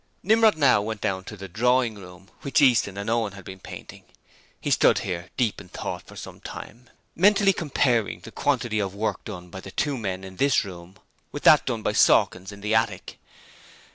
Nimrod 0.23 0.57
now 0.57 0.81
went 0.81 0.99
down 0.99 1.25
to 1.25 1.37
the 1.37 1.47
drawing 1.47 1.93
room, 1.93 2.31
which 2.41 2.59
Easton 2.59 2.97
and 2.97 3.07
Owen 3.07 3.33
had 3.33 3.45
been 3.45 3.59
painting. 3.59 4.03
He 4.59 4.71
stood 4.71 4.97
here 5.05 5.29
deep 5.37 5.61
in 5.61 5.69
thought 5.69 6.07
for 6.07 6.15
some 6.15 6.39
time, 6.41 6.89
mentally 7.15 7.53
comparing 7.53 8.21
the 8.21 8.31
quantity 8.31 8.79
of 8.79 8.95
work 8.95 9.23
done 9.25 9.49
by 9.51 9.59
the 9.59 9.69
two 9.69 9.99
men 9.99 10.23
in 10.23 10.37
this 10.37 10.65
room 10.65 10.95
with 11.31 11.43
that 11.43 11.67
done 11.67 11.83
by 11.83 11.93
Sawkins 11.93 12.51
in 12.51 12.61
the 12.61 12.73
attics. 12.73 13.13